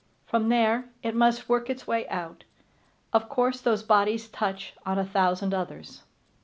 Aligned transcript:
From 0.25 0.49
there 0.49 0.85
it 1.03 1.13
must 1.15 1.47
work 1.47 1.69
its 1.69 1.85
way 1.85 2.09
out. 2.09 2.43
Of 3.13 3.29
course 3.29 3.61
those 3.61 3.83
bodies 3.83 4.29
touch 4.29 4.73
on 4.83 4.97
a 4.97 5.05
thousand 5.05 5.53
others. 5.53 6.01